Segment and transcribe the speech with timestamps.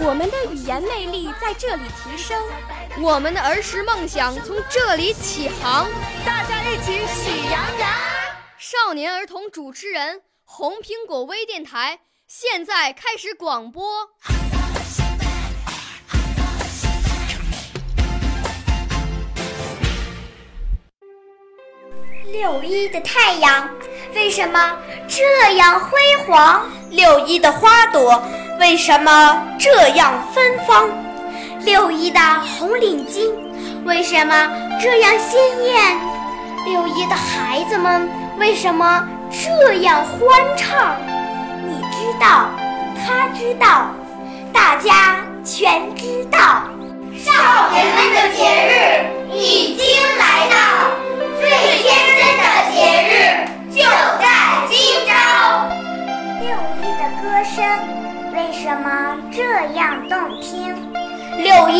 [0.00, 2.40] 我们的语言魅力在这里提升，
[3.00, 5.86] 我们的儿时梦想从这里起航。
[6.24, 7.90] 大家一起喜羊羊。
[8.58, 12.00] 少年儿童主持人，红苹果微电台。
[12.26, 14.10] 现在开始广播。
[22.30, 23.74] 六一的太阳
[24.14, 26.68] 为什么这样辉煌？
[26.90, 28.22] 六一的花朵
[28.58, 30.88] 为什么这样芬芳？
[31.64, 32.20] 六一的
[32.58, 33.30] 红领巾
[33.84, 34.48] 为什么
[34.80, 35.96] 这样鲜艳？
[36.66, 40.96] 六一的孩子们为什么这样欢畅？
[41.66, 42.50] 你知道，
[42.96, 43.86] 他知道，
[44.52, 46.64] 大家全知道。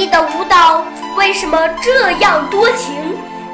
[0.08, 0.84] 的舞蹈
[1.16, 2.94] 为什么这样多情？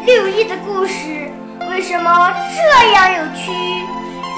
[0.04, 1.30] 六一的故事
[1.70, 3.52] 为什么这样有趣？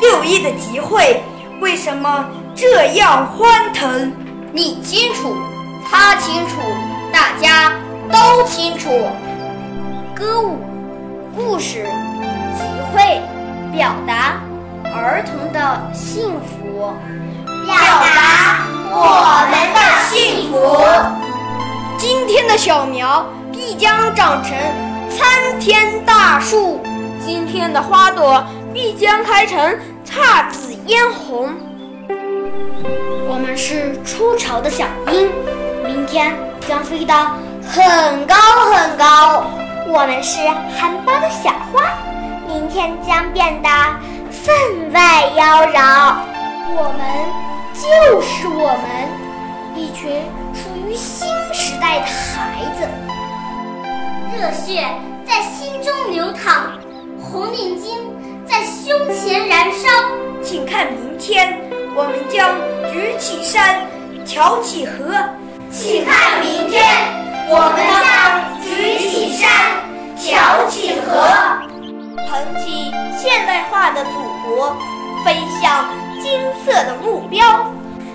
[0.01, 1.23] 六一的集会。
[1.59, 4.13] 为什么这样欢腾？
[4.53, 5.35] 你清楚，
[5.91, 6.61] 他清楚，
[7.11, 7.73] 大家
[8.11, 8.91] 都清楚。
[10.15, 10.59] 歌舞、
[11.35, 11.87] 故事、
[12.55, 13.23] 集会，
[13.75, 14.39] 表达
[14.95, 16.93] 儿童的幸福，
[22.57, 24.57] 小苗必将长成
[25.15, 26.81] 参天大树，
[27.25, 29.79] 今天的花朵必将开成。
[30.05, 31.51] 姹紫嫣红，
[33.29, 35.31] 我们是出巢的小鹰，
[35.85, 36.35] 明天
[36.67, 37.13] 将飞得
[37.63, 38.35] 很高
[38.73, 39.45] 很高。
[39.89, 40.39] 我们是
[40.79, 41.83] 含苞的小花，
[42.49, 43.69] 明天将变得
[44.31, 46.15] 分外妖娆。
[46.75, 47.05] 我们
[47.75, 48.87] 就是我们，
[49.77, 50.23] 一群
[50.55, 51.29] 属于新
[52.57, 52.89] 孩子，
[54.35, 54.83] 热血
[55.27, 56.73] 在心中流淌，
[57.21, 57.99] 红领巾。
[58.47, 59.91] 在胸前燃烧，
[60.43, 61.61] 请看明天，
[61.95, 62.55] 我们将
[62.91, 63.85] 举起山，
[64.25, 65.13] 挑起河。
[65.71, 66.83] 请看明天，
[67.51, 69.51] 我们将举起山，
[70.17, 71.29] 挑起河，
[72.27, 74.13] 捧起现代化的祖
[74.49, 74.75] 国，
[75.27, 75.91] 飞向
[76.23, 77.45] 金色的目标。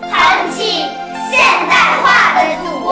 [0.02, 0.88] 捧起
[1.29, 2.91] 现代化的祖国，